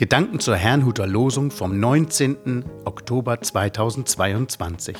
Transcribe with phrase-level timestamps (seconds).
[0.00, 2.64] Gedanken zur Herrnhuter Losung vom 19.
[2.86, 4.96] Oktober 2022.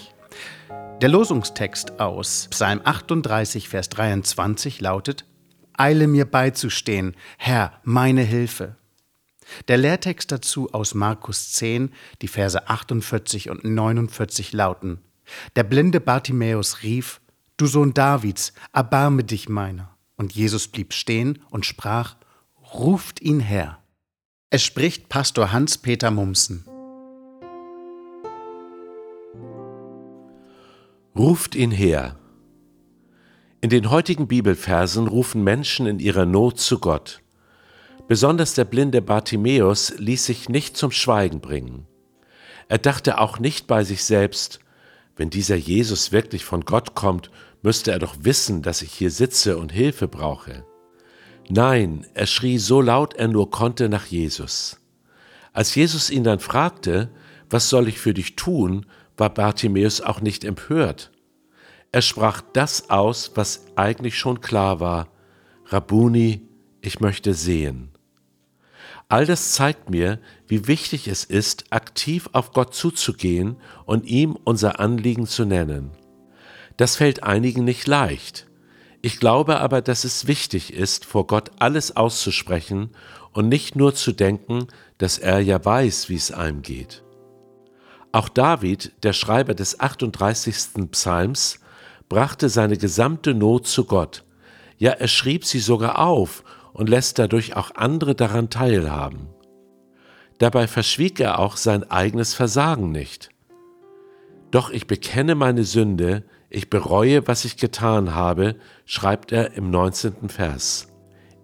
[1.01, 5.25] Der Losungstext aus Psalm 38, Vers 23 lautet:
[5.73, 8.77] Eile mir beizustehen, Herr, meine Hilfe.
[9.69, 15.01] Der Lehrtext dazu aus Markus 10, die Verse 48 und 49 lauten:
[15.57, 17.23] Der blinde Bartimäus rief:
[17.57, 19.97] Du Sohn Davids, erbarme dich meiner.
[20.19, 22.17] Und Jesus blieb stehen und sprach:
[22.75, 23.81] Ruft ihn her.
[24.53, 26.65] Es spricht Pastor Hans-Peter Mumsen.
[31.17, 32.19] Ruft ihn her.
[33.61, 37.23] In den heutigen Bibelversen rufen Menschen in ihrer Not zu Gott.
[38.09, 41.87] Besonders der blinde Bartimäus ließ sich nicht zum Schweigen bringen.
[42.67, 44.59] Er dachte auch nicht bei sich selbst,
[45.15, 47.31] wenn dieser Jesus wirklich von Gott kommt,
[47.63, 50.65] müsste er doch wissen, dass ich hier sitze und Hilfe brauche.
[51.53, 54.81] Nein, er schrie so laut er nur konnte nach Jesus.
[55.53, 57.11] Als Jesus ihn dann fragte,
[57.51, 61.11] was soll ich für dich tun, war Bartimäus auch nicht empört.
[61.91, 65.09] Er sprach das aus, was eigentlich schon klar war,
[65.67, 66.43] Rabuni,
[66.83, 67.91] ich möchte sehen.
[69.09, 73.57] All das zeigt mir, wie wichtig es ist, aktiv auf Gott zuzugehen
[73.87, 75.91] und ihm unser Anliegen zu nennen.
[76.77, 78.47] Das fällt einigen nicht leicht.
[79.03, 82.91] Ich glaube aber, dass es wichtig ist, vor Gott alles auszusprechen
[83.33, 84.67] und nicht nur zu denken,
[84.99, 87.03] dass er ja weiß, wie es einem geht.
[88.13, 90.91] Auch David, der Schreiber des 38.
[90.91, 91.61] Psalms,
[92.09, 94.25] brachte seine gesamte Not zu Gott.
[94.79, 99.29] Ja, er schrieb sie sogar auf und lässt dadurch auch andere daran teilhaben.
[100.39, 103.31] Dabei verschwieg er auch sein eigenes Versagen nicht.
[104.51, 110.29] Doch ich bekenne meine Sünde, ich bereue, was ich getan habe, schreibt er im 19.
[110.29, 110.89] Vers.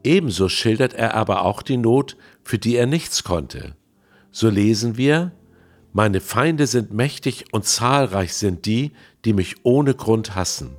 [0.03, 3.77] Ebenso schildert er aber auch die Not, für die er nichts konnte.
[4.31, 5.33] So lesen wir,
[5.93, 8.93] Meine Feinde sind mächtig und zahlreich sind die,
[9.25, 10.77] die mich ohne Grund hassen.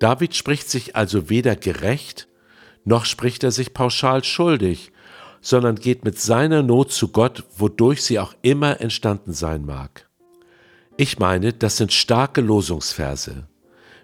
[0.00, 2.26] David spricht sich also weder gerecht,
[2.84, 4.90] noch spricht er sich pauschal schuldig,
[5.40, 10.08] sondern geht mit seiner Not zu Gott, wodurch sie auch immer entstanden sein mag.
[10.96, 13.48] Ich meine, das sind starke Losungsverse.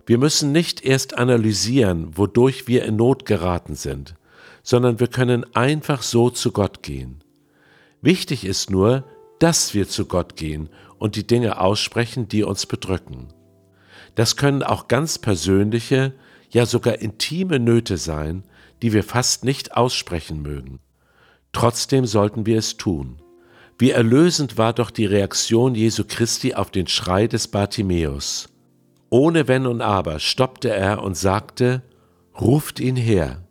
[0.06, 4.14] Wir müssen nicht erst analysieren, wodurch wir in Not geraten sind,
[4.62, 7.22] sondern wir können einfach so zu Gott gehen.
[8.00, 9.04] Wichtig ist nur,
[9.38, 13.28] dass wir zu Gott gehen und die Dinge aussprechen, die uns bedrücken.
[14.14, 16.14] Das können auch ganz persönliche,
[16.50, 18.44] ja sogar intime Nöte sein,
[18.80, 20.80] die wir fast nicht aussprechen mögen.
[21.52, 23.20] Trotzdem sollten wir es tun.
[23.78, 28.48] Wie erlösend war doch die Reaktion Jesu Christi auf den Schrei des Bartimäus.
[29.08, 31.82] Ohne Wenn und Aber stoppte er und sagte,
[32.40, 33.44] Ruft ihn her.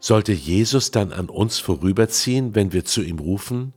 [0.00, 3.72] Sollte Jesus dann an uns vorüberziehen, wenn wir zu ihm rufen?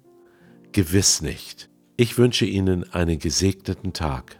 [0.71, 1.69] Gewiss nicht.
[1.97, 4.39] Ich wünsche Ihnen einen gesegneten Tag.